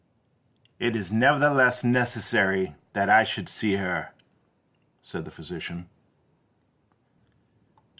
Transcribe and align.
"It 0.79 0.95
is 0.95 1.11
nevertheless 1.11 1.83
necessary 1.83 2.73
that 2.93 3.07
I 3.07 3.23
should 3.23 3.47
see 3.47 3.75
her," 3.75 4.13
said 5.03 5.25
the 5.25 5.29
physician. 5.31 5.91